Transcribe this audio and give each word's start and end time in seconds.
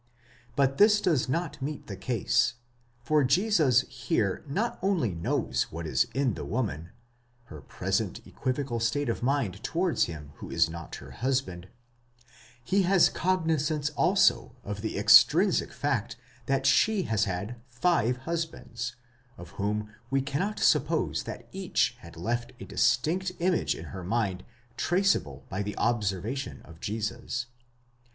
But 0.55 0.79
this 0.79 0.99
does 0.99 1.29
not 1.29 1.61
meet 1.61 1.85
the 1.85 1.95
case; 1.95 2.55
for 3.03 3.23
Jesus 3.23 3.81
here 3.81 4.43
not 4.47 4.79
only 4.81 5.13
knows 5.13 5.67
what 5.71 5.85
is 5.85 6.07
in 6.15 6.33
the 6.33 6.43
woman,—her 6.43 7.61
present 7.61 8.19
equivocal 8.25 8.79
state 8.79 9.09
of 9.09 9.21
mind 9.21 9.63
towards 9.63 10.05
him 10.05 10.31
who 10.37 10.49
is 10.49 10.67
not 10.71 10.95
her 10.95 11.11
husband,—he 11.11 12.81
has 12.81 13.09
cognizance 13.09 13.91
also 13.91 14.55
of 14.63 14.81
the 14.81 14.97
extrinsic 14.97 15.71
fact 15.71 16.15
that 16.47 16.65
she 16.65 17.03
has 17.03 17.25
had 17.25 17.61
five 17.69 18.17
husbands, 18.25 18.95
of 19.37 19.49
whom 19.51 19.93
we 20.09 20.19
cannot 20.23 20.57
suppose 20.59 21.25
that 21.25 21.47
each 21.51 21.95
had 21.99 22.17
left 22.17 22.53
a 22.59 22.65
distinct 22.65 23.33
image 23.37 23.75
in 23.75 23.85
her 23.93 24.03
mind 24.03 24.43
traceable 24.77 25.45
by 25.47 25.61
the 25.61 25.77
observation 25.77 26.59
of 26.63 26.79
Jesus. 26.79 27.45